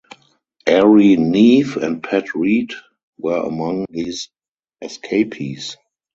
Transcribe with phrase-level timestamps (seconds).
[0.65, 2.73] Airey Neave and Pat Reid
[3.19, 4.31] were among these
[4.81, 5.77] escapees.